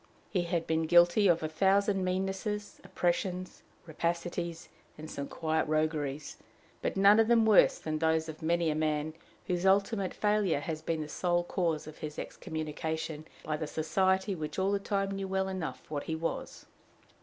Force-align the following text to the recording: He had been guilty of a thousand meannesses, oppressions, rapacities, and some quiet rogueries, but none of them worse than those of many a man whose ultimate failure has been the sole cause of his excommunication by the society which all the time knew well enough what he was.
He 0.31 0.45
had 0.45 0.65
been 0.65 0.87
guilty 0.87 1.27
of 1.27 1.43
a 1.43 1.47
thousand 1.47 2.03
meannesses, 2.03 2.79
oppressions, 2.83 3.61
rapacities, 3.85 4.67
and 4.97 5.07
some 5.11 5.27
quiet 5.27 5.67
rogueries, 5.67 6.37
but 6.81 6.97
none 6.97 7.19
of 7.19 7.27
them 7.27 7.45
worse 7.45 7.77
than 7.77 7.99
those 7.99 8.27
of 8.27 8.41
many 8.41 8.71
a 8.71 8.75
man 8.75 9.13
whose 9.45 9.63
ultimate 9.63 10.15
failure 10.15 10.61
has 10.61 10.81
been 10.81 11.01
the 11.01 11.07
sole 11.07 11.43
cause 11.43 11.85
of 11.85 11.99
his 11.99 12.17
excommunication 12.17 13.27
by 13.43 13.55
the 13.57 13.67
society 13.67 14.33
which 14.33 14.57
all 14.57 14.71
the 14.71 14.79
time 14.79 15.11
knew 15.11 15.27
well 15.27 15.47
enough 15.47 15.83
what 15.87 16.05
he 16.05 16.15
was. 16.15 16.65